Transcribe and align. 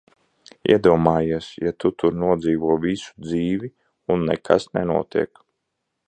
Iedomājies, 0.75 1.49
ja 1.65 1.73
tu 1.83 1.91
tur 2.03 2.17
nodzīvo 2.23 2.77
visu 2.85 3.11
dzīvi, 3.27 3.69
un 4.15 4.25
nekas 4.31 4.65
nenotiek! 4.79 5.43